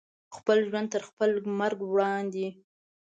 [0.35, 1.29] خپل ژوند تر خپل
[1.59, 2.47] مرګ وړاندې